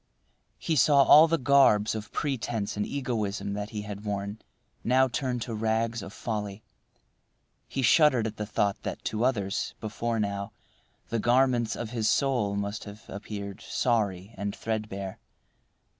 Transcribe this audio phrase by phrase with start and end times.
[0.57, 4.39] He saw all the garbs of pretence and egoism that he had worn
[4.83, 6.63] now turn to rags of folly.
[7.67, 10.53] He shuddered at the thought that to others, before now,
[11.09, 15.19] the garments of his soul must have appeared sorry and threadbare.